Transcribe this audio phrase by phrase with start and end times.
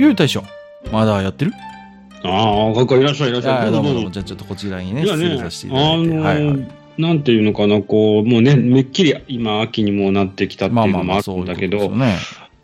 [0.00, 0.42] ゆう大将、
[0.90, 1.52] まだやってる？
[2.24, 3.68] ああ、かっこいらっしゃいいらっしゃい。
[3.68, 4.08] あどうもどうも。
[4.08, 6.08] ぞじゃあちょっとこちらにね、失礼させていたあだいて。
[6.08, 11.92] のはいはいー、なんていうのかな、こう、もうね、めっきり今、秋にもなってきたっていうまあまあまあ、のもあるそうんだけど。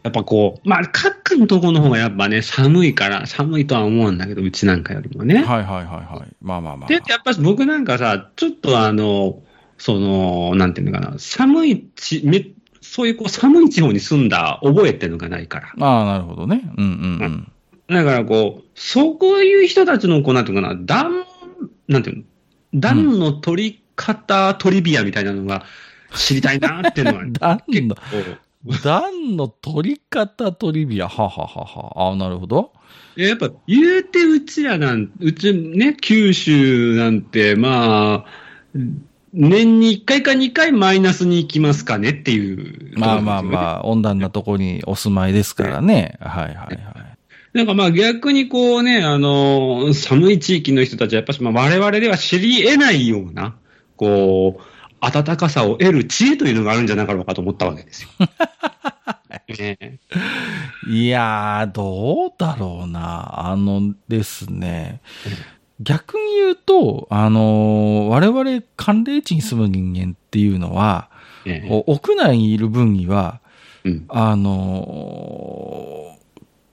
[0.03, 5.43] やっぱこう、まあ、各のとこの方がやっぱね、寒いから、寒いとは思うんだけど、うちなんかよりもね。
[5.43, 6.35] はいはいはいはい。
[6.41, 6.89] まあまあまあ。
[6.89, 9.43] で、やっぱり僕なんかさ、ちょっとあの、
[9.77, 12.47] その、なんていうのかな、寒いち、め
[12.93, 15.87] そういうこう寒い地方に住んだ覚えっていうのがないから。
[15.87, 16.63] ああ、なるほどね。
[16.77, 17.49] うんうん
[17.89, 17.95] うん。
[17.95, 21.25] だからこう、そういう人たちのこう、なんていうのかな、暖、
[21.89, 22.23] なんていうの、
[22.75, 25.65] 暖の取り方、トリビアみたいなのが
[26.15, 28.03] 知りたいなっていうのは 暖結の、構、
[28.83, 31.09] 暖の取り方トリビア。
[31.09, 32.09] はははは。
[32.09, 32.73] ああ、なるほど。
[33.17, 38.79] やっぱ言うてうちらなん、うちね、九州なんて、まあ、
[39.37, 42.99] 年に1回か2回マイナスに行きますかねっていう。
[42.99, 43.43] まあまああ。
[43.43, 46.17] まあ、温暖なとこにお住まいですからね。
[46.21, 46.79] はいはいはい。
[47.53, 53.57] なんかまあ逆にこうね、あの、寒い地域の人たちはやっぱしまあ我々では知り得ないような、
[53.97, 54.63] こう、
[55.01, 58.09] 暖かさを得る知恵というのがあるんじゃなかろうかと思ったわけですよ。
[59.59, 59.99] ねえ
[60.89, 63.51] いやー、どうだろうな。
[63.51, 65.01] あのですね。
[65.81, 71.11] 逆に言うと、あのー我々寒冷地に住む人間っていうのは、
[71.45, 71.69] ねえ。
[71.69, 73.41] こう屋内にいる分には、
[73.85, 74.05] うん。
[74.09, 76.17] あのー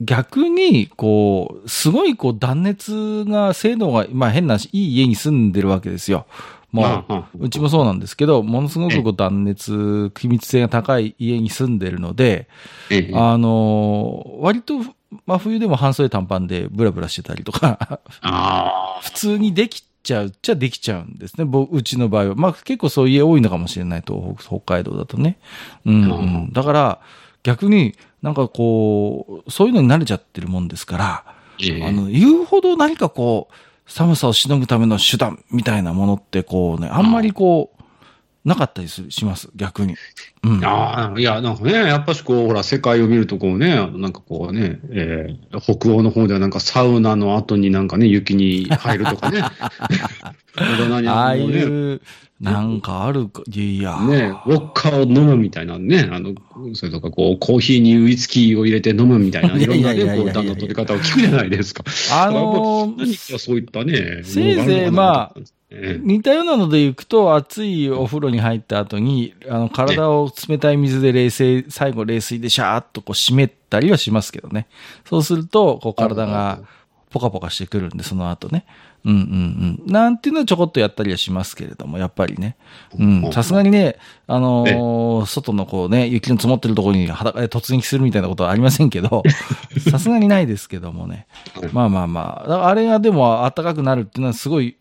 [0.00, 6.26] 逆に、こう、すごい、こう、断熱が、精度が、まあ変な、いい家に住んでるわけですよ。
[6.72, 7.04] も
[7.40, 12.48] う、うちもそうなんですけど、ものすごくこう断熱、気密性が高い家に住んでるので、
[12.90, 13.12] ええ。
[13.14, 14.74] あのー割と、
[15.26, 21.44] 真冬でも半袖短パンでブラブラしてたりとか、あ普通にできちゃうっちゃできちゃうんですね。
[21.44, 22.34] 僕うちの場合は。
[22.34, 25.38] まあ結構そういう家多いのかもしれないと、北北海道だとね。
[25.84, 26.52] うん、うん。
[26.52, 27.00] だから、
[27.42, 33.54] 逆になんかこう、そういうのに慣れちゃってるもんですから、あ、ええあの、言うほど何かこう、
[33.86, 37.73] 寒さをしのぐための手段みたいなものってこうね、あんまりこう、
[38.44, 39.96] なかったりするします、逆に。
[40.42, 40.64] うん。
[40.64, 49.42] ああ、いや、なんかね、やっぱしこう、ほら、世界を見るとこうね、なんかこうね、えー北欧の方ではなんかサウナの後になんかね、雪に入るとかね。
[50.56, 52.00] ああいもう
[52.40, 56.34] なんかあるか、いや、ね、ウォッカを飲むみたいなね、あの、
[56.74, 61.84] それとかこう、コーヒーにウイスキーを入れて飲むみたいな、いいろんなね、こう、段の取り方を聞くじゃないですか。
[62.12, 65.40] あのー何かそういったね、せいぜいまあ
[66.02, 74.66] 似たようなので行くと、熱いお風呂に入った後に、あの、体を冷たい水で冷静、最後冷水でシャーっとこう締めたりはしますけどね。
[75.08, 76.60] そうすると、こう体が
[77.14, 78.66] ポカポカしてくるんで、その後ね。
[79.04, 79.92] うんうんうん。
[79.92, 82.56] なんていうのはちょこっとやったりはしますけれども、やっぱりね。
[82.98, 83.32] うん。
[83.32, 89.22] さすがにね、あのー外のこうね、雪の積もってるところに裸で突撃するみたいなことはありませんけど、
[89.88, 91.28] さすがにないですけどもね。
[91.72, 92.66] まあまあまあ。
[92.66, 94.76] あれがでも暖かくなるっていうのはすごい、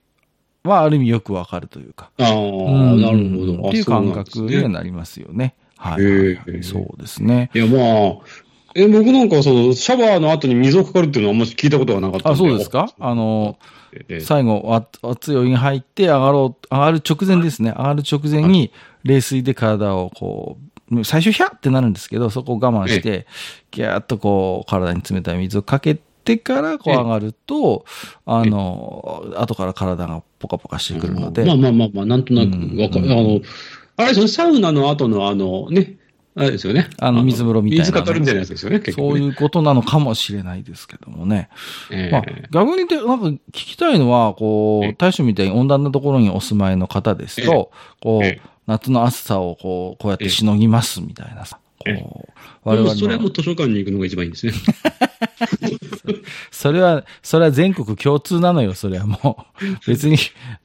[0.63, 2.09] まあある意味よくわかるというか。
[2.17, 3.67] ああ、うんなるほど。
[3.67, 5.53] あっていう感覚にはなりますよね。
[5.83, 7.51] はいそうですね。
[7.53, 8.15] いや、まあ、
[8.75, 12.89] え、僕なんかその、シャワーの後に水をかかるっていうのはあんまり聞いたことがなかったんあ、そうですか？
[12.99, 13.57] あの、
[13.93, 14.19] ええ。
[14.21, 17.73] 最後、あ熱いお湯に入って上がろう、上がる直前ですね。
[17.77, 18.71] 上がる直前に、
[19.03, 20.57] 冷水で体をこ
[20.91, 23.25] う、最初ヒャッってなるんですけど、そこを我慢して、
[23.71, 26.97] ギャーッとこう、体に冷たい水をかけてから、こうええ。
[26.97, 27.85] 上がると、
[28.25, 32.51] あの、後から体がポカポカしてくるので、まあまあまあまあ、なんとなく
[32.81, 33.05] わかる。
[33.05, 33.11] うん。
[33.11, 33.41] あの、
[33.97, 35.97] あれですよね、サウナの後のあの、ね、
[36.35, 36.89] あれですよね。
[36.99, 38.95] あの水風呂みたいな水かかるみたいなやつですよね、結。
[38.95, 41.49] そういうことなのかもしれないですけどもね。
[41.91, 47.71] ええまあ、逆に言って、なんか聞きたいのは、こう、ええ大将みたいに温暖なところにお住まいの方ですと、
[48.01, 54.53] こう、ええ夏の暑さをこう、こうやってしのぎますみたいなさ、ええこう、我々のそれはもう、図書館に行くのが一番いいんですね。
[56.51, 59.63] それは、それは全国共通なのよ、それはもう。
[59.87, 60.17] 別に、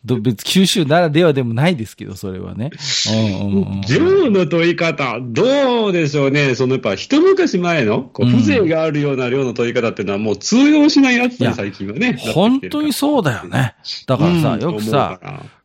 [0.05, 2.71] ど別、九州ならではでもないですけど、それはね。
[3.11, 6.55] うんうんうん量の取り方、どうでしょうね。
[6.55, 12.19] そのやっぱ一昔前の風情があるような量の取り方っていうのはもう通用しないやついやだ最近はね。
[12.35, 13.75] 本当にそうだよね。
[14.07, 15.19] だからさ、よくさ、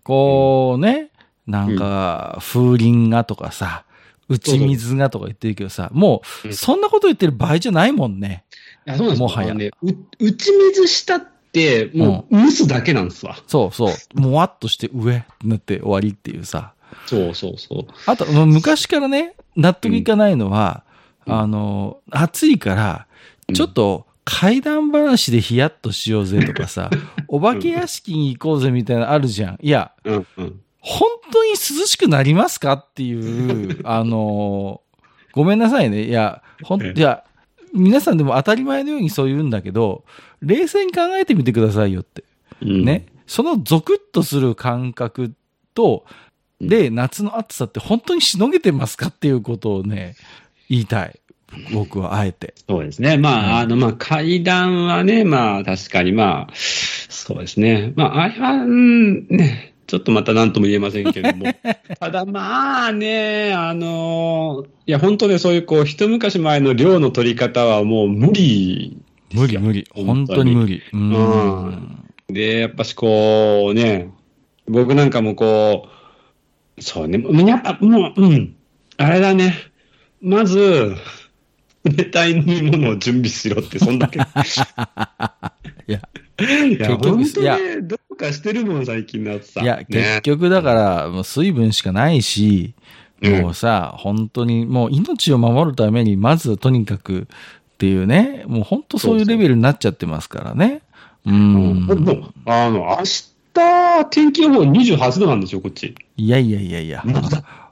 [0.03, 1.09] こうね、
[1.47, 3.85] なんか、風鈴がとかさ、
[4.29, 8.45] 打ち水がとか言ってるけどさ、もう、そんなこと言ってる場合じゃないもんね。
[8.85, 13.37] や、そうなんですよもはやね、う打ち水したって、もう蒸すだけなんですわ。
[13.47, 14.19] そうそう。
[14.19, 16.73] もわっとして上ってなって終わりっていうさ。
[17.05, 17.85] そうそうそう。
[18.05, 20.83] あと、昔からね、納得いかないのは、
[21.27, 23.07] うんあの、暑いから、
[23.53, 26.89] ちょっと怪談話でヒヤッとしようぜとかさ、
[27.27, 29.57] お化け屋敷に行こうぜみたいなのあるじゃん。
[29.61, 30.59] いや、うんうん。
[30.79, 34.81] 本当に涼しくなりますかっていう、 あの、
[35.31, 36.03] ごめんなさいね。
[36.03, 37.23] いや、ほん、えいや、
[37.73, 40.03] 皆さんでも当たり前のようにそう言うんだけど、
[40.41, 42.23] 冷静に考えてみてくださいよって。
[42.61, 43.07] うんね。
[43.25, 45.33] そのゾクッとする感覚
[45.73, 46.05] と、
[46.61, 50.15] で、夏の暑さって本当にしのげてますかっていうことをね、
[50.69, 51.19] 言いたい。
[51.71, 52.55] 僕はあえて。
[52.67, 53.17] そうですね。
[53.17, 57.93] まあ、うんあの、まあ、階段はね、まあ、確かに、まあ、そうですね。
[57.95, 61.53] まあ、あれは、うん、ね、ちょっとまた何とも言えませんけれども。
[61.99, 68.97] ただ、まあね、あの、いや、本当ね、そういう、こう、一昔前の量の取り方はもう無理。
[69.35, 69.87] 無理無理。
[69.93, 70.81] 本本当に無理。
[70.91, 70.97] う。
[70.97, 74.09] うんんで、やっぱしこうね、
[74.67, 75.87] 僕なんかもこ
[76.75, 78.55] う、そうね、やっぱもう、うん、
[78.97, 79.53] あれだね。
[80.23, 80.95] まず、
[81.83, 84.19] 冷たい飲み物を準備しろって、そんだけ。
[84.19, 84.25] いや、
[85.87, 85.99] いや、
[86.39, 89.61] 結局本当ね、どうかしてるもん、最近の暑さ。
[89.61, 92.73] いや、ね結局だから、もう水分しかないし、
[93.21, 97.25] うんもうさ、本当に、もう命を守るために、まずとにかくっ
[97.77, 100.81] ていうね、もう本当そういうレベルになっちゃってますからね。
[101.25, 101.87] ううんん。
[101.87, 103.03] でもあの、明
[103.53, 105.95] 日、天気予報28度なんですよ、こっち。
[106.17, 107.03] いやいやいやいや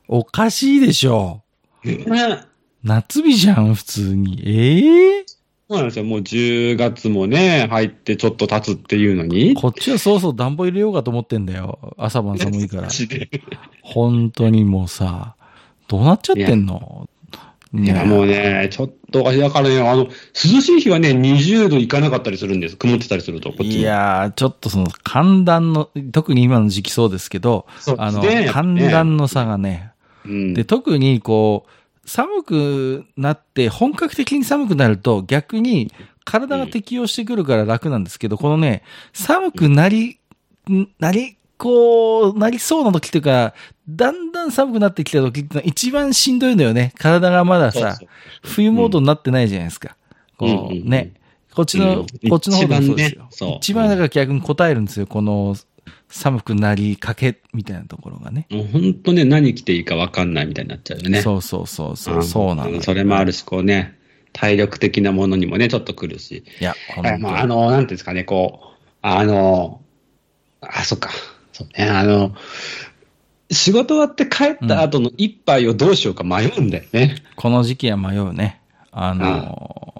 [0.07, 1.41] おかしいでしょ。
[1.83, 2.45] ね
[2.83, 4.41] 夏日じゃん、普通に。
[4.45, 5.25] ええ
[5.69, 6.05] そうなんですよ。
[6.05, 9.55] もう10月もね、入ってちょっと経つっていうのに。
[9.55, 11.95] こっちはそうそう暖房入れようかと思ってんだよ。
[11.97, 12.89] 朝晩寒いから
[13.81, 15.35] 本当にもうさ、
[15.87, 17.07] どうなっちゃってんの？
[17.73, 19.23] いや、もうね、ちょっと。
[19.23, 22.75] だからね、あの、涼しい日はね、20度いかなかったりするんです。
[22.75, 29.91] 曇ってたりすると、こっちもいやー、ちょっとその寒暖の、特に今の時期そうですけど、そうであの、寒ね暖の差がね、
[30.25, 30.53] うん。
[30.53, 31.69] で、特にこう、
[32.05, 35.91] 寒くなって、本格的に寒くなると逆に
[36.25, 38.83] 体が適応してくるから楽なんですけど、このね、
[39.13, 40.19] 寒くなり、
[40.69, 43.53] んなり、こう、なりそうな時っていうか、
[43.87, 46.93] だんだん寒くなってきた時ってのは一番しんどいのよね。
[46.97, 47.97] 体がまださ
[48.41, 49.95] 冬モードになってないじゃないですか。
[50.37, 51.13] こうね。
[51.53, 53.27] こっちの、うんこっちの方でもそうですよ。
[53.27, 55.07] 一番ねそう一番だから逆に答えるんですよ。
[55.07, 55.55] この
[56.09, 58.47] 寒くなりかけみたいなところがね。
[58.49, 61.21] もう本当ね、何着ていいか分かんないみたいになっちゃうよね。
[61.21, 62.81] そうそうそうそう、そうなのよ。
[62.81, 63.97] それもあるし、こうね、
[64.33, 66.43] 体力的なものにもね、ちょっと来るし。
[66.59, 68.67] いや、本当にえまあ、あの、なんていうんですかね、こう、
[69.01, 69.81] あの、
[70.61, 71.09] あ、そっか。
[71.53, 72.35] そうね、あの、
[73.51, 77.15] 仕事終わって帰った後の一杯をどうしようか迷うんだよね。
[77.35, 78.61] この時期は迷うね。
[78.91, 79.90] あの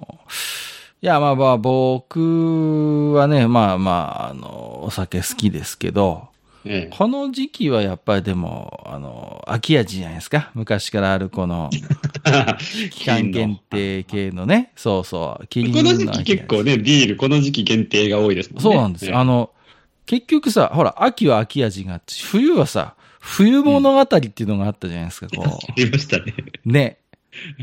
[1.03, 6.27] いや、まあまあ、僕はね、まあまあ、あの、お酒好きですけど、
[6.63, 10.51] ええこの時期はやっぱりでも、あの、秋味じゃないですか。
[10.53, 11.71] 昔からあるこの、
[12.92, 14.74] 期間限定系のね。
[14.75, 15.48] そうそう。
[15.48, 18.62] キリンこの時期結構ね、ビール、この時期限定が多いですもんね。
[18.62, 19.18] そうなんですよ。
[19.18, 19.50] あの、
[20.06, 26.36] 結局さ、ほら、秋は秋味があって、冬はさ、冬物語っていうのがあったじゃないですか、こ ありましたね。
[26.63, 26.71] う。
[26.71, 27.00] ね。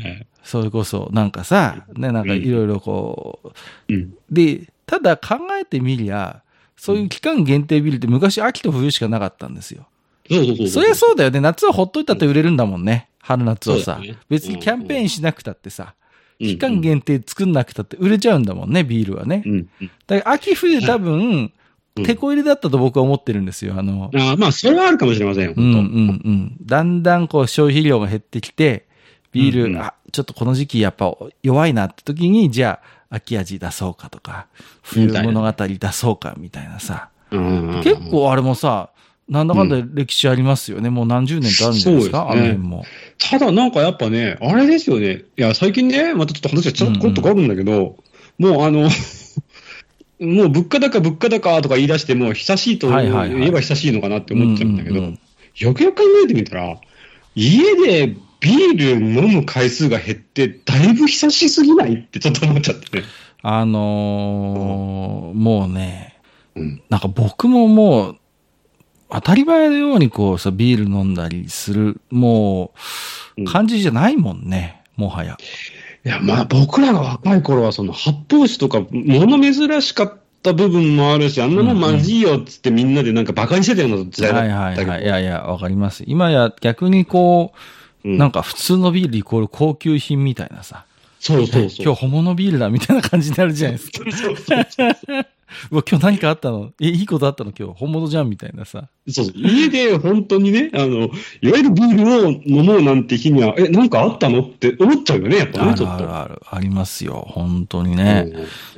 [0.01, 4.13] は いそれこそ、なんかさ、ね、なんかいろいろこう、うん。
[4.31, 6.41] で、ただ考えてみりゃ、
[6.75, 9.87] そういう期間限定ビールって昔秋と冬しかなかったんですよ。
[10.29, 10.67] そうそうそう。
[10.67, 11.41] そりゃそうだよね。
[11.41, 13.09] 夏はほっといたって売れるんだもんね。
[13.19, 14.01] 春夏はさ。
[14.29, 15.99] 別にキャンペーンしなくたってさ、うん
[16.39, 19.43] 期間限定作んなくたって売れちゃうんだもんね、ビールはね
[20.07, 21.53] だから秋冬多分、うん
[22.05, 23.73] 手こ入れだったと僕は思ってるんですよ。
[23.77, 26.57] あの、あまあ、それはあるかもしれませんよ、うんうん本うん。
[26.61, 28.85] だんだんこう消費量が減ってきて、
[29.31, 34.47] ビール、うんうんあ、ちょっとこの時期やっぱ弱いなって時に、じゃあ秋味出そうかとか、
[34.81, 37.09] 冬物語出そうかみたいなさ。
[37.31, 37.37] 当。
[37.37, 37.41] う
[37.79, 38.89] ん結構あれもさ、
[39.27, 40.89] なんだかんだ歴史ありますよね。
[40.89, 42.85] もう何十年とあるんじゃないですか、そうですねあの辺も。
[43.17, 45.23] ただなんかやっぱね、あれですよね。
[45.37, 47.97] いや、最近ね、またちょっと話がちょっところっと変わるんだけど、
[48.39, 48.89] もうあの、
[50.19, 55.19] もう物価高物価高とか言い出しても、久しいと言えば久しいのかなって思っちゃうんだけど、うんうんうん
[55.55, 56.77] よくよく考えてみたら、
[57.35, 61.95] 家でビール飲む回数が減って、だいぶ久しすぎない？
[61.95, 63.03] ってちょっと思っちゃってね。
[63.41, 66.19] あのーもうね、
[66.55, 66.81] うん。
[66.89, 68.15] なんか僕ももう、
[69.09, 72.73] 当たり前のようにこうさ、ビール飲んだりする、も
[73.37, 75.37] う、うん感じじゃないもんね、もはや。
[76.05, 84.91] いや、まあ僕らが若い頃は、その発泡酒とか、もの珍しかった部分もあるし、あんなもんまずいよっつってみんなでなんか馬鹿にしてたような時代だはいったけど。
[84.91, 85.05] はいはい。
[85.05, 86.03] いやいや、わかります。
[86.05, 87.57] 今や逆にこう、
[88.05, 90.85] うんなんか普通のビールイコール高級品みたいなさ、
[91.19, 91.85] そうそうそう。
[91.85, 94.11] 今日本物ビールだみたいな感じになるじゃないですか。
[94.11, 95.25] そうそうそう
[95.71, 96.73] うわ、今日何かあったの？
[96.79, 97.51] え、いいことあったの？
[97.57, 97.79] 今日。
[97.79, 98.29] 本物じゃん？
[98.29, 98.87] みたいなさ。
[99.07, 99.33] そうそう。
[99.35, 101.09] 家で本当にね、あの、
[101.41, 104.41] いわゆるビールを飲もうなんて日には、え、なんかあったの？
[104.41, 105.95] って思っちゃうよね、やっぱね、あるちょっと。
[105.95, 106.41] あるある。
[106.51, 107.27] ありますよ。
[107.31, 108.31] 本当にね。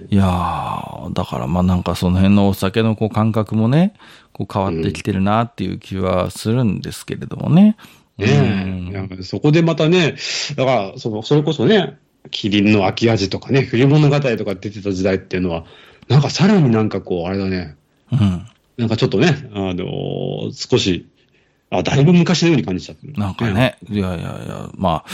[0.10, 3.94] いやー、だからまあなんかその辺のお酒のこう感覚もね、
[4.32, 7.76] こう変わってきてるなっていう気はするんですけれどもね。
[8.18, 8.92] ねえ。
[8.92, 10.16] いやそこでまたね、
[10.56, 11.98] だから、その、それこそね、
[12.30, 15.66] キリンの秋味とかね、冬物語とか出てた時代っていうのは、
[16.08, 17.76] なんかさらになんかこう、あれだね、
[18.12, 18.48] うん。
[18.78, 21.08] なんかちょっとね、あのー少し、
[21.70, 23.14] あ、だいぶ昔のように感じちゃってる。
[23.14, 23.50] なんか。
[23.50, 25.10] ね、いやいやいや、まあ、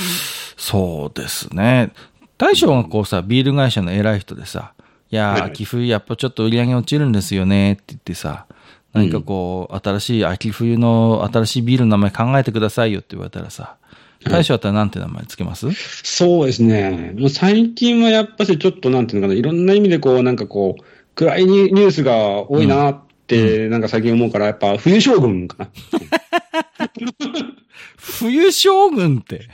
[0.58, 1.92] そうですね。
[2.38, 4.74] 大将がこうさ、ビール会社の偉い人でさ、
[5.10, 8.46] いや秋冬やっぱちょっと売り上げ落ちるんですよねって言ってさ、
[8.94, 13.78] 何かこう、新しい秋冬の新しいビールの名前考えてくださいよって言われたらさ、
[14.26, 15.72] 大将だったらなんて名前つけます？
[16.04, 17.14] そうですね。
[17.18, 20.84] もう最近はやっぱしちょっとなんていうのかな、いろんな意味でこう、なんかこう、
[21.16, 25.70] 暗いニュニュースが多いなって、なんか最近思うから、やっぱ冬将軍かな。
[27.98, 29.48] 冬将軍って、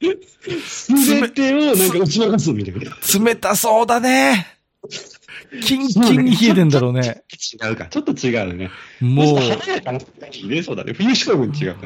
[0.64, 2.96] すべてをなんか打ち負かすみたいな。
[3.24, 4.59] 冷たそうだね。
[5.62, 7.22] キンキンに冷えてんだろうね。
[7.52, 7.86] 違うか。
[7.86, 8.70] ちょっと違うね。
[9.00, 9.98] もう、華やかな。
[9.98, 10.92] ね、そうだね。
[10.92, 11.76] 冬将軍違う。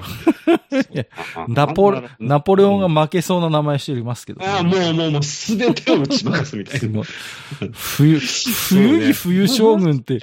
[1.48, 4.46] ナポナポレオンが負けそうな名前してますけど、ね。
[4.46, 7.02] ああ、もうもうもうすべてを打ち負かすみたいな。
[7.72, 10.20] 冬、冬に冬将軍って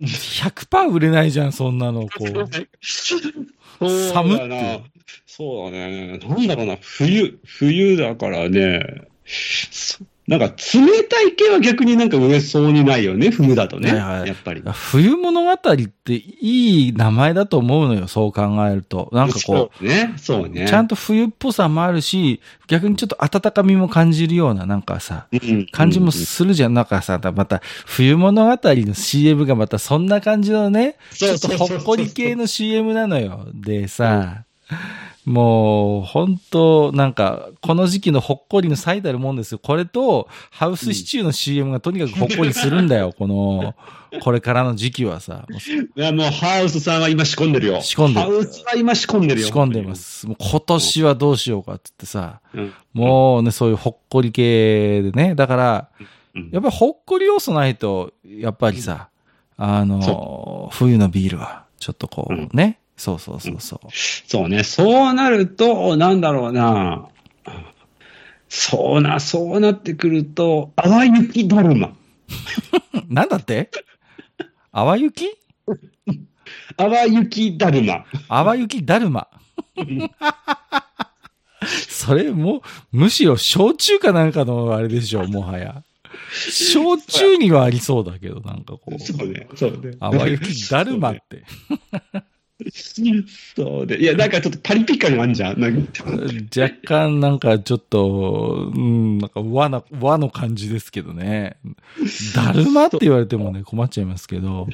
[0.00, 2.02] 100%売れないじゃん、そんなの。
[2.02, 3.88] こう。
[4.12, 4.78] 寒っだな。
[5.26, 6.18] そうだね。
[6.18, 6.78] なんだろうな。
[6.80, 9.08] 冬、冬だからね。
[9.24, 9.98] そ
[10.28, 13.30] なんか冷たい系は逆になんか売れそうにないよね。
[13.30, 13.92] 冬だとね。
[13.92, 14.62] はいはいやっぱり。
[14.62, 19.08] 冬物語っていい名前だと思うのよ、そう考えると。
[19.12, 20.12] なんかこそうね。
[20.18, 20.68] そうう、ね。
[20.68, 26.74] ちゃんと冬っぽさもあるし、逆にちょっと温かみも感じるような、なんかさ、うん感じもするじゃん。
[26.74, 33.46] なんかさ、また、冬物語の CM がまたそんな感じのね、ちょっとほっこり系の CM なのよ。
[33.54, 34.44] でさ、
[35.28, 39.58] もう、本当なんか、この時期のほっこりの最たるもんですよ。
[39.58, 43.12] これと、ハウスシチューの CM がとにかくほっこりするんだよ。
[43.16, 43.74] この、
[44.22, 45.44] これからの時期はさ。
[45.96, 47.82] いや、もうハウスさんは今仕込んでるよ。
[47.82, 49.46] 仕込んでるハウスは今仕込んでるよ。
[49.46, 49.94] 仕込んでま。
[49.96, 50.26] す。
[50.26, 52.72] もう今年はどうしようかってってさ、うん。
[52.94, 55.34] もうね、そういうほっこり系でね。
[55.34, 56.06] だから、うん
[56.52, 59.08] やっぱりほっこり要素ないと、やっぱりさ、
[59.56, 62.78] あの、冬のビールは、ちょっとこうね。
[62.98, 63.88] そうそうそうそう。
[64.26, 64.62] そうね。
[64.64, 67.08] そうなると、なんだろうな。
[68.50, 71.94] そうな、そうなってくると、淡雪だるま。
[73.08, 73.70] なんだって？
[74.72, 75.26] 淡雪？
[76.76, 78.04] 淡雪だるま。
[78.28, 79.28] 淡雪だるま。
[81.88, 85.82] それも、むしろ焼酎かなんかのあれでしょ、もはや。
[86.50, 88.98] 焼酎にはありそうだけど、なんかこう。
[88.98, 89.46] そうね。
[89.54, 89.96] そうね。
[90.00, 91.44] 淡雪だるまって。
[93.54, 94.00] そうで。
[94.00, 95.60] いや、なんかちょっとパリピ感があるじゃん。
[95.60, 96.04] なんか
[96.60, 101.56] 若干なんかちょっと、うん、なんか和な、和の感じですけどね。
[102.34, 104.66] だるまって言われてもね、 困っちゃいますけど。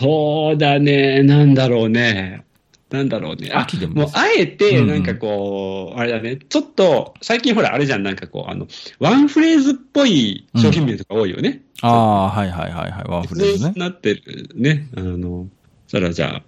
[0.00, 1.22] そうだね。
[1.22, 2.44] なんだろうね。
[2.90, 3.50] なんだろうね。
[3.52, 6.36] あ秋でももうあえて、うんうんなんかこう、あれだね。
[6.36, 8.02] ちょっと、最近ほら、あれじゃん。
[8.02, 8.66] なんかこう、あの、
[8.98, 11.62] ワンフレーズっぽい商品名とか多いよね。
[11.82, 13.74] ああ、はいはいはいはい、ワンフレーズね。
[13.76, 14.88] なってるね。
[14.96, 15.57] あの、そ
[15.88, 16.42] したらじゃあ、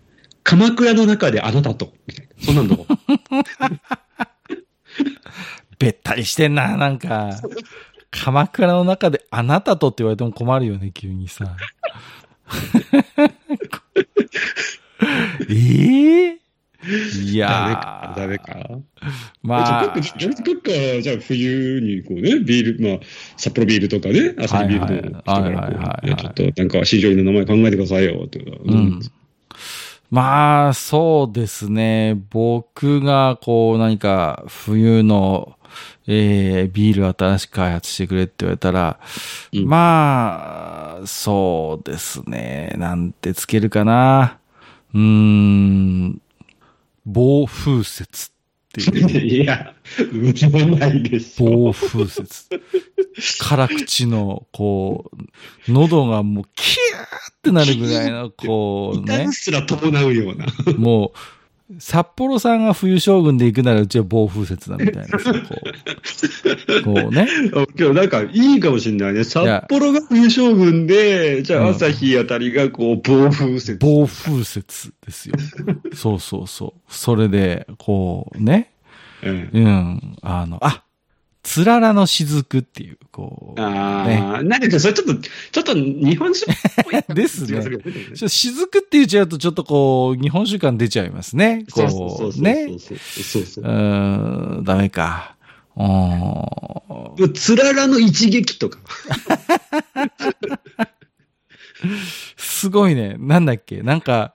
[0.44, 2.44] 鎌倉の中であなたと、みたいな。
[2.44, 2.87] そんなんどう
[5.78, 7.40] べったりしてんな、なんか。
[8.11, 11.56] 鎌倉の中であなたとって言われても困るよね、急にさ。
[15.49, 16.40] ええ
[17.23, 18.52] いやーダメか。
[18.54, 18.80] ダメか。
[19.42, 20.70] まあ、じゃあ、僕、僕か、
[21.00, 22.99] じゃあ冬にこうね、ビール、まあ、
[23.37, 28.59] 札幌ビールとかね、朝日ビールの人かちょっとなんか市場の名前考えてくださいよ、っていうか。
[28.64, 29.00] うん。
[30.10, 32.20] まあ、そうですね。
[32.30, 35.56] 僕が、こう、何か、冬の、
[36.08, 38.98] えー、ビールを新しく開発してくれって言われたら、
[39.52, 42.74] うんまあ、そうですね。
[42.76, 44.38] なんてつけるかな。
[44.92, 46.20] うーん、
[47.06, 48.29] 暴風雪
[48.70, 49.42] っていう。
[49.42, 49.74] いや、
[50.12, 51.50] うちもないですよ。
[51.50, 52.20] 暴風雪。
[53.38, 55.10] 辛口の、こ
[55.68, 59.32] う、喉がもう、キューってなるぐらいの、こうね 痛み。
[59.34, 60.46] すら伴うような。
[60.78, 61.18] もう、
[61.78, 66.82] 札幌さんが冬将軍で行くならうちは暴風雪だみたいなさ、こう。
[66.82, 67.28] こうね。
[67.78, 69.24] 今日なんかいいかもしれないね。
[69.24, 73.74] 札幌が冬将軍で、じゃうんあ朝日あたりがこう暴風雪。
[73.74, 75.34] 暴風雪ですよ。
[75.94, 76.80] そうそうそう。
[76.88, 78.72] それで、こうね。
[79.22, 80.16] う んうん。
[80.22, 80.82] あの、あ、
[81.42, 91.64] つららの雫っていう、こう、ああ、なんかそれちょっと、ちょっと日本酒っぽいですね気がるよちょっと雫って言っちゃうと、ちょっとこう、日本酒感出ちゃいますね。
[91.68, 92.42] そうそうそうそう。
[92.42, 92.66] ね。
[92.78, 95.37] そうそうそうん、ダメか。
[95.76, 98.78] うーんつららの一撃とか。
[102.37, 103.16] すごいね。
[103.18, 104.35] なんだっけなんか、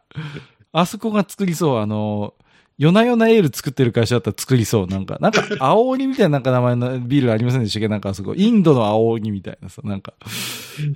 [0.71, 1.77] あそこが作りそう。
[1.77, 2.33] あの、
[2.77, 4.87] 夜な夜なエール作ってる会社だったら作りそう。
[4.87, 7.87] なんか、なんか、青鬼みたいななんか名前のビールありませんでしたっけ？
[7.87, 10.13] なんかあそこ、インドの青鬼みたいなさ、なんか、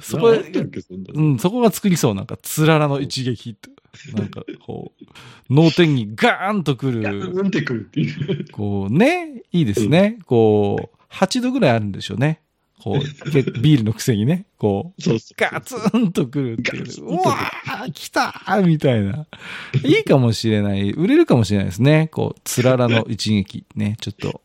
[0.01, 2.15] そこなんだっけそんなうん、そこが作りそう。
[2.15, 3.69] なんか、つららの一撃って。
[4.13, 5.05] なんか、こう、
[5.49, 8.51] 脳天にガーンとくガる、ーンってくるっていう。
[8.51, 10.19] こうね、いいですね。
[10.25, 12.41] こう、8度ぐらいあるんでしょうね。
[12.81, 15.35] こう、け ビールのくせにね、こう、そうそう。
[15.37, 17.03] ガツンとくるっていう。
[17.03, 19.25] うわー来たーみたいな。
[19.83, 20.91] いいかもしれない。
[20.91, 22.09] 売れるかもしれないですね。
[22.11, 23.65] こう、つららの一撃。
[23.75, 24.41] ね、ちょっと、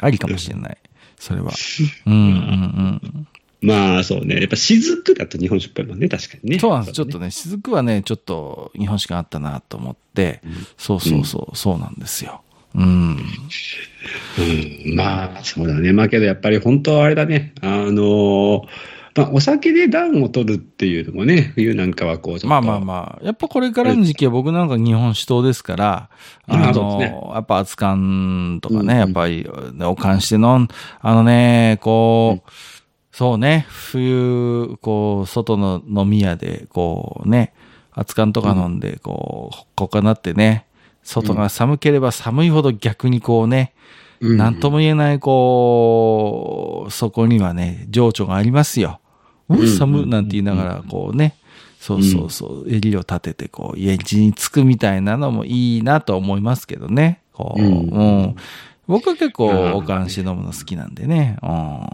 [0.00, 0.78] ありかもしれない。
[1.18, 1.52] それは。
[2.06, 3.26] うんうんうん。
[3.62, 4.40] まあそうね。
[4.40, 6.58] やっぱ雫だと日本酒っぽいもんね、確かにね。
[6.58, 6.94] そうなんです。
[6.94, 10.42] ちょっとね、雫はね、ちょっと日本史があったなと思って、
[10.76, 12.42] そうそうそう、そうなんですよ。
[12.74, 13.18] うん。
[14.38, 15.92] うん、まあ、そうだね。
[15.92, 17.52] まあけど、やっぱり本当はあれだね。
[17.60, 18.62] あのー
[19.14, 26.10] まあ、お酒で暖を取るっていうのもね、冬なんかはこう、まあまあまあ、やっぱこれからの時期は僕なんか日本酒党ですから、
[26.48, 30.68] うんあの、やっぱ熱燗とかうんね、やっぱり、ねお燗して飲ん、
[31.00, 32.50] あのね、こう、
[33.12, 37.52] そうね、冬、こう、外の飲み屋で、こうね、
[37.94, 40.66] 熱燗とか飲んで、こう、ほっこかなってね、
[41.02, 43.72] 外が寒ければ寒いほど逆にこうね、
[44.20, 49.00] うんなんとも言えない、こう、そこにはね、情緒がありますよ。
[49.48, 51.34] ううんん、寒なんて言いながら、こうね、
[51.80, 57.20] そうそうそう、襟を立てて、こう、家路につくみたいなのもいいなと思いますけどね。
[57.32, 58.36] こう、ううんん。
[58.86, 61.36] 僕は結構、うんおかんして飲むの好きなんでね。
[61.42, 61.86] うん。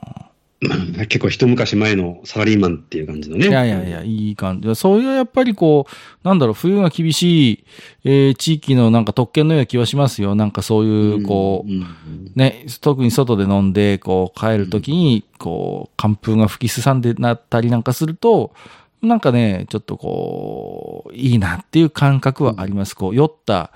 [0.60, 3.46] ま あ結構一昔前のサラリーマンっていう感じのね。
[3.46, 4.74] いやいやいや、いい感じ。
[4.74, 7.64] そういうやっぱりこう、なんだろう、冬が厳しい、
[8.04, 10.35] えー地域のなんか特権のような気はしますよ。
[10.35, 11.87] なんかそういう、こう、んん
[12.35, 18.52] ね、特に外で飲んで、こう、帰るときに、こう、寒風が吹きすさんでなったりなんかすると、
[19.00, 22.94] なんかね、ちょっとこう、いいなっていう感覚はあります。
[22.96, 23.70] こう、酔った、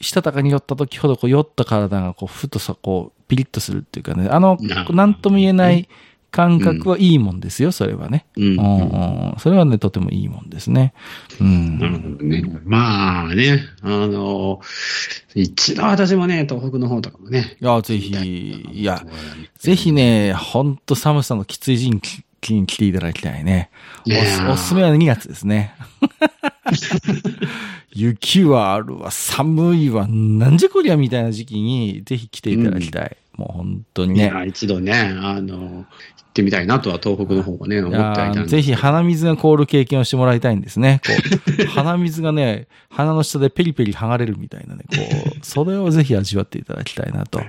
[0.00, 4.58] したたかに酔った時ほど、こう、酔った体が、こう、ふとさ、こう、ピリッとするっていうかね、あの
[4.90, 5.88] なんとも言えない
[6.32, 8.24] 感覚はいいもんですよ、それはね。
[8.36, 10.94] うんうんうんそれはね、とてもいいもんですね。
[11.38, 11.78] うん。
[11.78, 12.42] なるほどね。
[12.64, 14.60] まあね、あの、
[15.34, 17.56] 一度私もね、東北の方とかもね。
[17.60, 18.10] いや、ぜひ、
[18.72, 19.04] いや、
[19.58, 21.90] ぜひね、ほんと寒さのきつい時
[22.40, 23.70] 期に来ていただきたいね。
[24.48, 25.74] おおすすめは2月ですね。
[27.94, 33.16] 雪はあるわ、寒いわ、なんじゃこりゃみたいな時期にぜひ来ていただきたい。
[33.36, 34.32] もう本当にね。
[34.46, 35.86] 一度ね、あの、行
[36.32, 41.02] ってみたいなとは東北の方もね、思っはいたぜひ鼻水が凍る経験をしてもらいたいんですね。
[41.06, 41.12] こ
[41.62, 44.96] う、 鼻水がね、鼻の下でペリペリ剥がれるみたいなね、こ
[45.36, 47.42] う、それをぜひ味わっていただきたいなと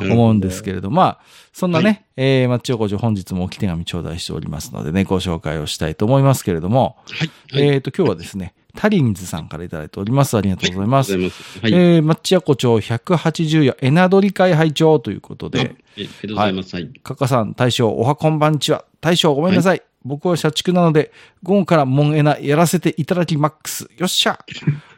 [0.00, 1.18] 思うんですけれど、まあ、
[1.52, 7.30] そんなね、はえー、マッチ横丁本日も置き手紙頂戴しておりますのでね、ご紹介をしたいと思いますけれども、はい。
[7.52, 7.68] はい。
[7.74, 10.36] えっ、と、今日はですね、タリンズさんからいただいております。
[10.36, 11.12] ありがとうございます。
[11.12, 11.72] ありがとうござい。
[11.72, 11.96] はい。
[11.96, 16.74] えー、マッチ横丁180夜、エナドリ会拝聴ということで、あありがとうございます。
[16.74, 16.90] はい。
[17.02, 18.84] カカさん、大将、おはこんばんちは。
[19.00, 19.82] 大将、ごめんなさい。
[20.02, 23.88] 僕は社畜なので、午後からモンエナやらせていただきマックス。
[23.98, 24.38] よっしゃ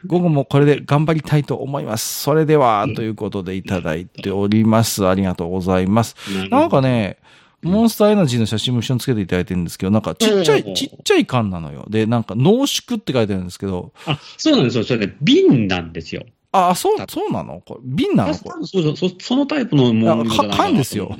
[0.05, 2.23] 午後もこれで頑張りたいと思います。
[2.23, 5.05] それでは、ということでいただいております。
[5.05, 6.15] ありがとうございます。
[6.49, 7.17] なんかね、
[7.63, 11.85] モンスターエナジーの写真も一緒につけていただいてるんですけど、なんかちっちゃい、うんちっちゃい缶なのよ。
[11.89, 14.83] で、なんか濃縮って書いてあるんですけど、あ、そうなんですよ。
[14.83, 16.23] それね、瓶なんですよ。
[16.53, 17.61] あ、そう、そうなの？
[17.65, 18.35] これ、瓶なの？
[18.35, 18.65] これ。
[18.65, 21.17] そうそうそう、そのタイプのものかな缶ですよ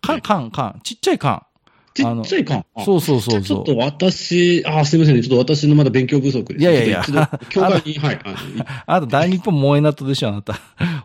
[0.00, 0.80] 缶、缶、缶。
[0.82, 1.46] ちっちゃい缶。
[1.94, 2.64] ちっちゃい缶。
[2.74, 3.42] あそうそうそう。
[3.42, 5.22] ちょっと私、あ、すみませんね。
[5.22, 6.60] ちょっと私のまだ勉強不足です。
[6.60, 7.04] いやいやいや
[7.50, 8.20] 教会に、はい。
[8.24, 8.36] あの
[8.86, 10.54] あなた大日本萌え納豆でしょ、あなた。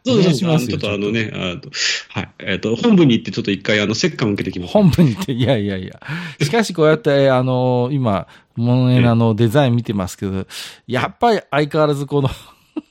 [0.06, 0.60] そうそうそう。
[0.60, 1.62] ちょっとあのね、あの
[2.10, 2.30] はい。
[2.40, 4.74] えっ、と、本部に行ってちょっと一回、あの、折感を受けてきます。
[4.74, 6.00] 本部に行って、いやいやいや。
[6.42, 10.48] しかしこうやって、あの、今、モエナのデザイン見てますけど、
[10.88, 12.30] やっぱり相変わらずこの、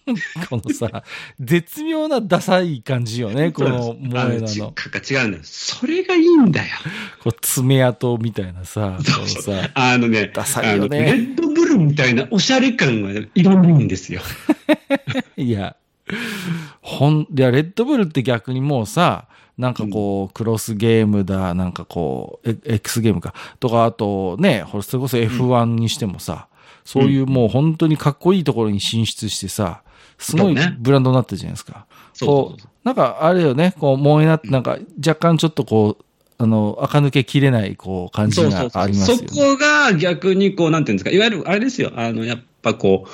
[0.48, 1.02] このさ、
[1.40, 4.72] 絶妙なダサい感じよね、 このモエナあの。
[4.72, 5.42] かか違うんだよ。
[5.44, 6.66] それがいいんだよ。
[7.22, 14.20] こう爪痕みたいなさ、このさ、あのね、ダサいよねレッドブルみたいなおしゃれ感がいらないんですよ。
[15.36, 15.76] いや、
[16.80, 19.26] ほん、いや、レッドブルって逆にもうさ、
[19.58, 26.48] なんかこう、クロスゲームだ、なんかこう、え X ゲームか、とか、あとね、それこそ F1 にしてもさ、
[26.86, 29.82] そういうもう本当にかっこいいところに進出してさ、
[30.18, 31.86] すごいブランドになってるじゃないですか。
[32.14, 36.04] そうこう、なんかあれよね、こう、萌えなって、なんか若干ちょっとこう、
[36.38, 39.28] あの、垢抜けきれない、こう、感じがありますよそね。
[39.34, 43.10] こが逆にこう、なんていうんですか、いわゆるあれですよ、あの、やっぱこう、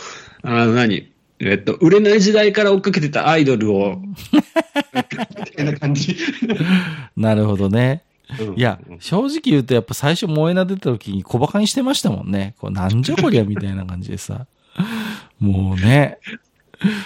[0.46, 1.08] あの何、
[1.40, 3.96] えっと、売れない時代から追っかけてたアイドルを、
[4.30, 4.42] み
[5.56, 6.16] たいな感じ。
[7.16, 8.02] なるほどね。
[8.40, 12.54] うんいや、正直言うとやっぱ最初萌えな出た時に小馬鹿にしてましたもんね。
[12.58, 14.46] こうなんじゃこりゃみたいな感じでさ。
[15.40, 16.18] もうね。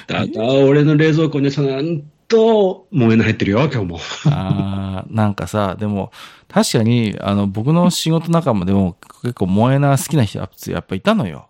[0.07, 3.99] ただ、俺の冷蔵庫にそのなんと、萌えな入ってるよ、今日も。
[4.27, 6.11] あーなんかさ、でも、
[6.49, 10.47] 確かに、あの、僕の仕事仲間でも結構萌えな好きな人や
[10.81, 11.49] っぱいたのよ。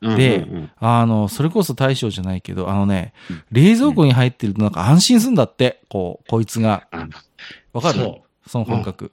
[0.00, 0.06] で
[0.38, 3.12] うんうんうんあの、それこそ大将じゃないけど、あのね、
[3.50, 6.86] 冷蔵庫に入ってるとなんか安心するんだって、こう、こいつが。
[6.92, 7.06] あ
[7.72, 7.98] わかる？
[7.98, 9.10] そその感覚。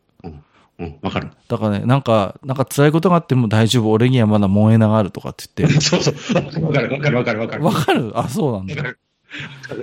[0.78, 1.30] うん、わかる。
[1.48, 5.80] だからね、なんか、なんか辛いことがあっても大丈夫、俺にはまだ萌えながあるとかって言って。
[5.82, 6.66] そうそう。
[6.66, 7.64] わかる、わかる、わかる、わかる。
[7.64, 8.76] わかるあ、そうなんだ。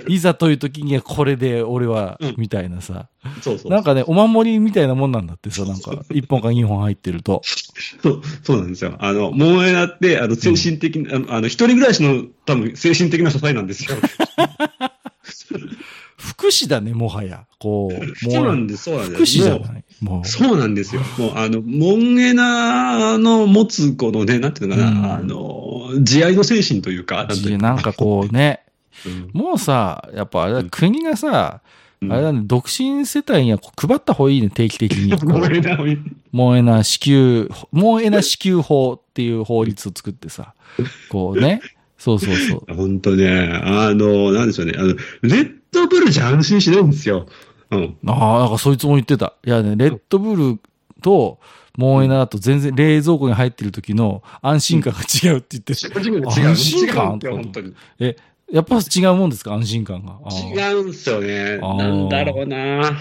[0.07, 3.07] いざという時にはこれで俺はうん、みたいなさ。
[3.41, 3.71] そうそう。
[3.71, 7.41] なんかね、お守りみたいなもんなんだってさ、なんか、1本か2本入ってると。
[8.01, 8.95] そう、そうなんですよ。
[8.99, 13.97] あの、萌えなって、あの、精神的な、あのあの、一人暮らしの、多分、精神的な支えなんですよ。
[16.17, 17.45] 福祉だね、もはや。
[17.59, 19.15] こう、 そうなんです、そうなんです。
[19.15, 19.82] 福祉じゃもない？
[20.03, 20.21] もう。
[20.21, 21.01] う、そうなんですよ。
[21.17, 25.05] もう、あの、モンエナの持つ、このね、なんていうのかな、うん。
[25.05, 28.61] あの、慈愛の精神というか、なんかこうね、
[29.05, 29.29] うん。
[29.33, 31.61] もうさ、やっぱあれだ、国がさ、
[32.01, 32.11] うん。
[32.11, 35.17] あれだね、独身世帯には配った方がいいね、定期的に。
[35.17, 40.53] こモうンエナを萌えな支給、萌えな支給法っていう法律を作ってさ、
[41.09, 41.61] こうね、
[41.97, 42.65] そうそうそう。
[42.75, 43.29] 本当ね、
[43.63, 47.27] あの、なんでしょうね、あの、レッドブルじゃ安心しないんですよ。
[47.75, 47.97] うん。
[48.07, 49.33] ああ、なんかそいつも言ってた。
[49.45, 50.59] いやね、レッドブル
[51.01, 51.39] と
[51.77, 57.05] 萌えなだと全然冷蔵庫に入ってる時の安心感が違うって言って違う違う安心感？
[57.05, 57.73] 違うんだよ本当に。
[57.99, 58.15] え、
[58.51, 59.53] やっぱ違うもんですか？
[59.53, 60.19] 安心感が。
[60.31, 61.57] 違うんですよね。
[61.57, 62.57] なんだろうな。
[62.57, 62.91] なん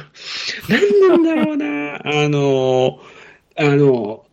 [1.09, 1.97] なんだろうな。
[2.25, 2.99] あの、
[3.57, 4.25] あの、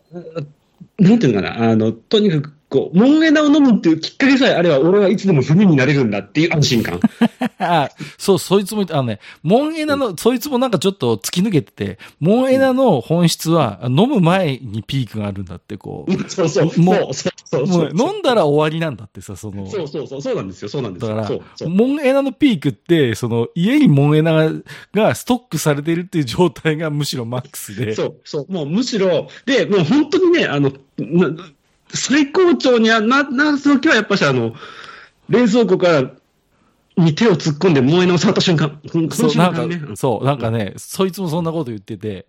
[0.98, 1.72] なんていうのかな。
[1.72, 7.00] あの、とにかく、こう、モンエナを飲むっていうきっかけさえあれば、俺はいつでもフリーになれるんだっていう安心感。
[7.58, 16.30] あそう、そいつもあのね、モンエナの、そいつもなんかちょっと突き抜けてて、モンエナの本質は、飲む前にピークがあるんだって、こう。
[16.30, 16.66] そうそう。
[16.80, 17.92] もうそうそう。
[17.96, 19.66] 飲んだら終わりなんだってさ、その。
[19.68, 20.22] そうそうそう。
[20.22, 20.70] そうなんですよ。
[20.70, 21.16] そうなんですよ。
[21.16, 21.68] だから。
[21.68, 24.52] モンエナのピークって、その、家にモンエナが
[24.94, 27.96] がストックされてるっていう状態がむしろマックスで。
[27.96, 31.36] そう、そう、もうむしろ、で、もう本当にね、あの、な
[31.94, 34.54] 最高潮にはな、なる時はやっぱしあの、
[35.30, 36.12] 冷蔵庫から、
[37.00, 38.80] に手を突っ込んで燃え直された瞬間。
[39.12, 42.28] そう、なんかね。、そう、なんかね、そいつもそんなこと言ってて、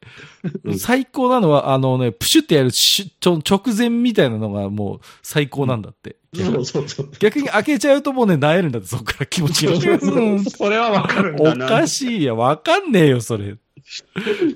[0.65, 6.17] うん最高なのは、あのね、プシュってやるしちょ直前みたいなのがもう最高なんだって。
[6.35, 7.11] そうそうそう。
[7.19, 9.75] 逆に開けちゃうともうね、萎えるんだって、そっから気持ちが。
[10.49, 11.67] それはわかるんおだな。
[11.67, 13.57] かしいや、わかんねえよ、それ。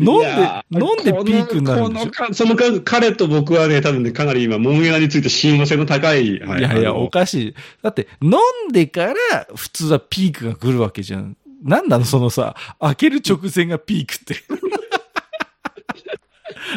[0.00, 2.32] 飲んいでや、飲んでピークになるんでしょ？
[2.34, 6.38] そのか彼と僕はね、多分ね、かなり今、モンエナについて親和性の高い。
[6.40, 7.54] はいやいや、あのおかしい。
[7.82, 8.30] だって、飲
[8.68, 9.14] んでから
[9.54, 11.36] 普通はピークが来るわけじゃん。
[11.62, 14.34] なんなのそのさ、開ける直前がピークって。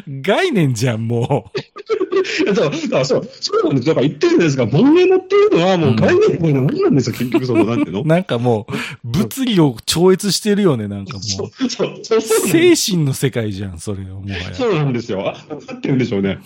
[0.07, 1.57] 概念じゃん、もう。
[2.45, 3.88] だからそう、そうなんです。
[3.88, 8.03] だから言ってるんですが、モンエナっていうのはもう概念のようなもんなんですよ、結局その、なんていうの？
[8.03, 14.53] なんかもう、物理を超越してるよね、なんかもそうう。、そう、そうそう精神の世界じゃん、それはもはや。
[14.53, 15.27] そうなんですよ。
[15.27, 16.39] あ分かってるんでしょうね。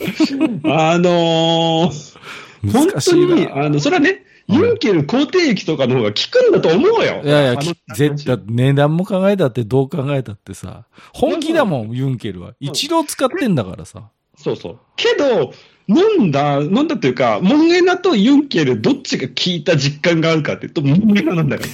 [0.65, 3.65] あのー、本難しい当に、な。
[3.65, 7.21] あの、それはね、ユンケル肯定液とかの方が効くんだと思うよ。
[7.23, 7.61] いやいや、
[7.95, 12.53] 絶対、値段も考えたって、どう考えたってさ、本気だもん、ユンケルは。
[12.59, 14.09] 一度使ってんだからさ。
[14.37, 14.79] そうそう。
[14.95, 15.53] けど、
[15.87, 21.65] 飲んだ、飲んだというか、モンエナとユンケル、どっちが効いた実感があるかっていうと、モンエナなんだか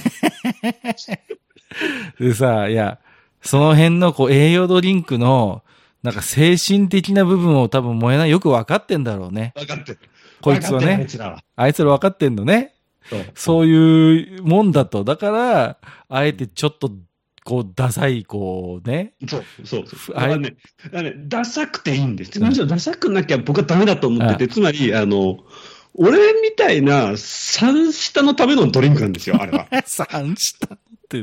[1.00, 1.18] ら。
[2.20, 2.98] でさ、いや、
[3.42, 5.62] その辺のこう栄養ドリンクの、
[6.02, 9.52] なんか精神的な部分を多分燃えないよく分かってんだろうね。
[9.56, 9.98] 分かってる。
[10.40, 11.06] こいつはね。
[11.08, 12.74] つらはあいつら分かってんのね。
[13.08, 15.04] そうそういうもんだと。
[15.04, 16.90] だから、あえてちょっと、
[17.44, 19.14] こう、ダサい、こうね。
[19.26, 20.16] そう、そう、そう。
[20.16, 20.56] あれね、
[20.92, 22.38] あダサくていいんです。
[22.40, 25.38] むしろダサくなきゃ僕はダメだと思ってて、つまり、あの、
[25.94, 29.66] 俺みたいな三下のためのドリンクなんですよ、あれは。
[29.86, 30.78] 三下？
[31.08, 31.22] っ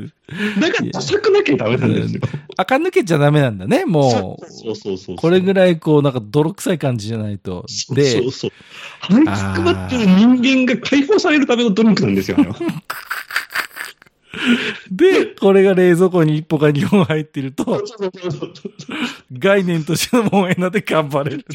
[0.60, 2.20] だからダサくなきゃダメなんですよ。
[2.56, 4.50] 垢抜けちゃダメなんだね、もう。
[4.50, 5.16] そうそうそう。
[5.16, 7.64] これぐらい、こう、なんか泥臭い感じじゃないと。
[7.90, 8.50] でそう、そう。
[9.00, 12.36] はいつくばってる人間が解放されるためのドリンクなんですよ。
[14.90, 18.52] で、これが冷蔵庫に1歩か2本入ってると、そうそうそうそう
[19.32, 21.46] 概念としての萌えなで頑張れる。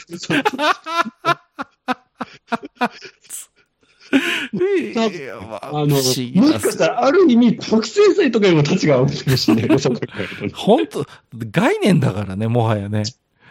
[4.12, 9.80] ああの、不もしかしたら、ある意味、覚醒剤とかよりも立ちが合うかもしれない。
[10.54, 11.06] 本当
[11.52, 13.04] 概念だからね、もはやね。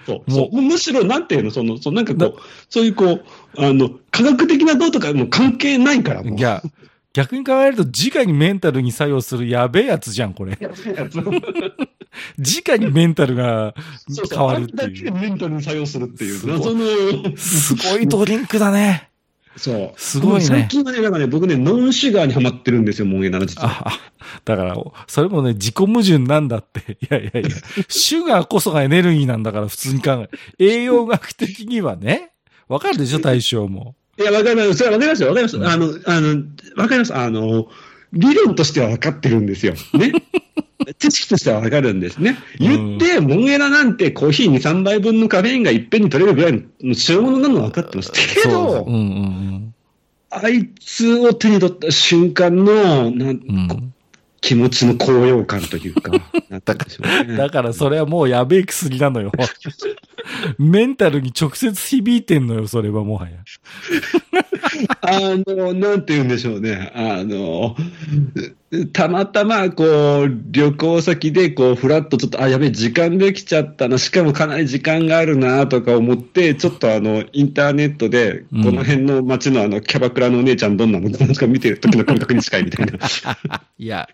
[0.06, 0.30] そう。
[0.30, 3.24] もそうむしろ、なんていうの、その、そうなんかこう、そういうこう、
[3.56, 6.38] あの、科学的などうとかもう関係ないから、もう。
[6.38, 6.62] いや、
[7.12, 10.58] 逆に考えると、直にメンタルに作用するやべえやつじゃん、これ。
[12.38, 13.74] 直にメンタルが
[14.08, 15.12] そうそう変わるってあれだけでいう。
[15.14, 19.09] メンタルに作用するっていう、謎の、すごいドリンクだね。
[19.56, 20.00] そう。
[20.00, 23.92] すごいね最近はね、なんかね、僕ね、ノンシュガーにハマってるんですよ、モンエナの実は。
[24.44, 26.98] だから、それもね、自己矛盾なんだって。
[27.02, 27.50] いやいやいや、
[27.88, 30.26] シュガーこそがエネルギーなんだから、普通に考
[30.58, 30.64] え。
[30.64, 32.30] 栄養学的にはね。
[32.68, 33.96] わかるでしょ、対象も。
[34.18, 34.74] いや、わかります。
[34.74, 35.56] それはわかりますよ、わかります。
[35.56, 36.42] うんあの、あの、
[36.76, 37.14] わかります。
[37.16, 37.66] あの、
[38.12, 39.74] 理論としてはわかってるんですよ。
[39.94, 40.12] ね。
[40.98, 42.36] 知識としてはわかるんですね。
[42.58, 48.12] 言って、モンエナなんてコーヒー2、3杯分のカフェインがいっぺんに取れるぐらいの代物なのは分かってます。
[48.12, 49.74] けそうどうん、うん
[50.32, 53.40] あいつを手に取った瞬間の、なんうん。
[53.48, 53.94] うん。
[54.40, 56.12] 気持ちの高揚感というか、
[56.48, 57.36] なんて言うんでしょうね。
[57.36, 59.32] だからそれはもうやべえ薬なのよ。
[60.58, 63.38] メンタルに直接響いてんのよ、それはもはや。
[65.02, 66.92] あの、なんて言うんでしょうね。
[66.94, 67.76] あの、
[68.92, 69.84] たまたま、こ
[70.22, 82.92] う、旅行先で、こう、ふらっとちょっと、あ、やべえ、時間できちゃったな、しかもかなり時間があるな、とか思って、ちょっとあの、インターネットで、うんこの辺の街のあの、キャバクラのお姉ちゃんどんなものなんか見てる時の感覚に近いみたいな。
[83.78, 84.08] いや、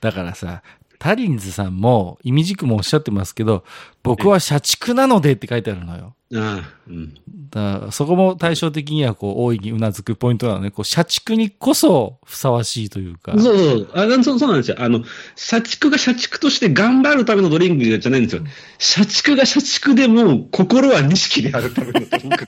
[0.00, 0.62] だからさ、
[1.00, 3.64] タリンズさんも、意味軸もおっしゃってますけど、
[4.02, 6.14] 僕は社畜なのでって書いてあるのよ。
[6.34, 7.14] ああ、うん。
[7.50, 10.70] だそこも対照的にはこう大いにうなずくポイントなのね。
[10.70, 13.32] こう社畜にこそふさわしいというか。
[13.38, 14.76] そうそうあそうそうなんですよ。
[14.78, 15.02] あの、
[15.36, 18.42] 社畜が社畜として頑張るためのドリンクじゃないんですよ。
[18.78, 22.46] 社畜が社畜でも、心は錦であるためのドリンク。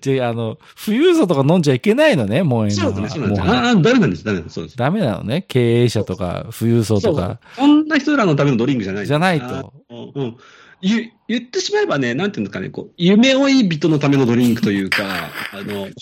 [0.00, 3.44] で、あの、富裕層とか飲んじゃいけないのね、もうそうですね、そうなんですよ。
[3.46, 4.76] もうああ、ダメなんです、ダメなんです。
[4.76, 5.42] ダメなのね。
[5.46, 7.40] 経営者とか富裕層とか。
[7.56, 9.06] そんな人らのためのドリンクじゃない。
[9.06, 10.36] じゃないとうん。
[10.84, 15.92] 言言ってしまえばね、なんていうんですかね、こう、夢追い人のためのドリンクというか、 あの、い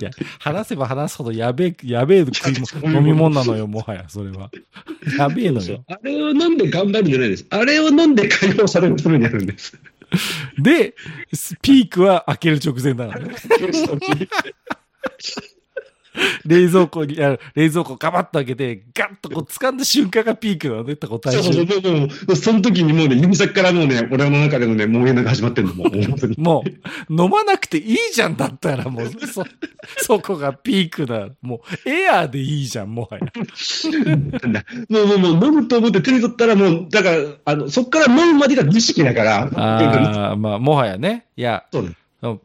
[0.00, 4.50] や、話せば話すほどやべえ、やべえ飲み物なのよ、 もはや、それは。
[5.18, 5.82] やべえのよ。
[5.88, 7.46] あれを飲んで頑張るんじゃないです。
[7.50, 9.76] あれを飲んで解放されるためにあるんです。
[10.58, 10.94] で、
[11.62, 13.34] ピークは開ける直前なのね。
[16.44, 26.36] 冷蔵庫に、あ冷蔵庫ガバッと開けて、ガッとこう掴んだ瞬間がピークなのね、こうそうそうそう、もう、もう、その時にもうね、指先からもうね、俺の中でのね、もうが始まってんの、もう、本当に。
[26.38, 29.44] もう、飲まなくていいじゃんだったら、もう、そ、
[29.98, 31.28] そこがピークだ。
[31.42, 33.26] もう、エアーでいいじゃん、もはや。
[34.06, 39.50] なんだもう、もう、もう、飲むと思って手に取ったら、もう、だから、あの、そっから飲むまでが儀式だから。
[39.54, 41.26] ああ、まあ、もはやね。
[41.36, 41.84] いや、そう
[42.20, 42.38] だ。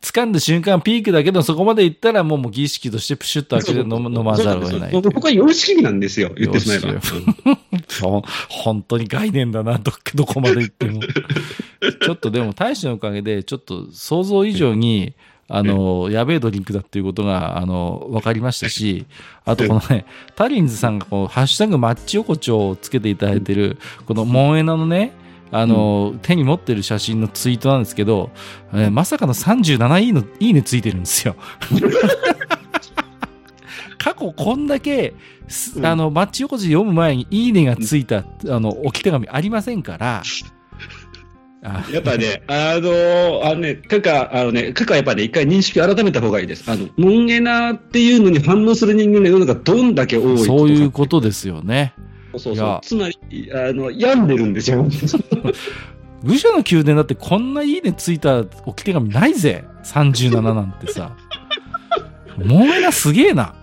[0.00, 4.92] 掴んだ瞬間ピークだけど、そこまで行ったらもうもう儀式としてプシュッと開けて飲む飲まざるを得ない。
[4.92, 8.22] 僕は様式美なんですよ、言ってしまえば。
[8.48, 11.00] 本当に概念だな、ど、 どこまで行っても。
[11.02, 15.14] ちょっとでも大使のおかげで、ちょっと想像以上に、
[15.48, 19.06] あの、やべえドリンクだっていうことが、あの、分かりましたし、
[19.46, 20.04] あとこのね、
[20.36, 25.12] タリンズさんがこう、ハッシュタグマッチ横丁をつけていただいてる、このモンエナのね、
[25.50, 28.30] あの、手に持ってる写真のツイートなんですけど、
[28.72, 31.36] えーまさかの37いいの、いいねついてるんですよ。
[33.98, 35.14] 過去こんだけ、
[35.82, 40.22] あの、マッチ横丁読む前にいいねがついた、あの、置き手紙ありませんから、
[41.62, 46.70] あやっぱね、あのあのね、カカ、あのね、カカはやっぱね、一回認識を改めた方がいいです。
[46.70, 51.94] あの、モンエナっていうのに反応する人間が世の中どんだけ多いそういうこことですよね。
[52.38, 52.86] とそうそう。
[52.86, 54.86] つまり、あの、病んでるんですよ。
[56.22, 59.64] 武者の宮殿だってこんないいねついた置き手紙ないぜ。
[59.84, 61.16] 37なんてさ。
[62.44, 63.54] もうえなすげえな。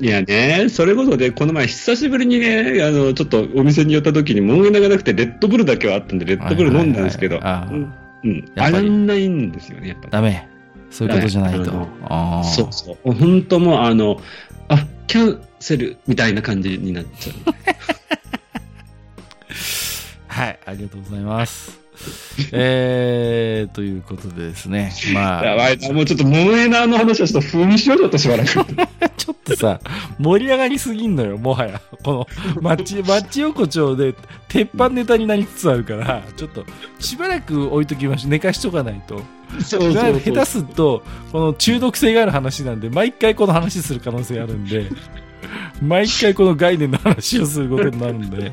[0.00, 7.92] いやね、それこそね、この前久しぶりにね、あの、ちょっとお店に寄った時にモンエナがなくてレッドブルだけはあったんで、レッドブル飲んだんですけど、うん。
[8.56, 10.10] あらんないんですよね、やっぱり。
[10.10, 10.48] ダメ。
[10.90, 11.88] そういうことじゃないと。
[12.04, 13.12] あーそうそう。
[13.12, 14.22] 本当もう、あの、あ、
[15.06, 17.36] キャンセルみたいな感じになっちゃう。
[20.28, 21.81] はい、ありがとうございます。
[22.52, 24.92] えー、ということでですね。
[25.12, 28.50] まあ、やばいな、もうちょっとモンエナの話はちょっと不にしようよとしばらく。
[29.16, 29.80] ちょっとさ、
[30.18, 31.80] 盛り上がりすぎんのよ、もはや。
[32.02, 32.26] この、
[32.60, 34.14] マッチ、マッチ横丁で、
[34.48, 36.64] 鉄板ネタになりつつあるから、ちょっと、
[36.98, 38.30] しばらく置いときましょう。
[38.30, 39.22] 寝かしとかないと。
[39.60, 39.78] 下
[40.32, 44.86] 手すると、この中毒性がある話なんで、毎回この話する可能性あるんで、
[45.82, 48.52] 毎回この概念の話をすることになるんで、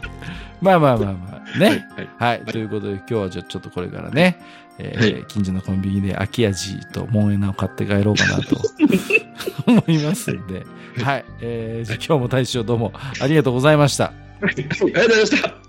[0.62, 1.88] まあまあまあまあ、ね。
[2.18, 2.38] はい。
[2.40, 2.46] はい。
[2.46, 4.40] ということで、今日はじゃあちょっとこれからね、
[4.78, 8.58] えーはい近所のコンビニで秋味とモンエナを買って帰ろうかなと
[9.68, 10.66] 思いますんで、
[11.04, 11.26] はい。
[11.42, 14.14] えー今日も大将どうもありがとうございました。
[14.42, 15.69] ありがとうございました。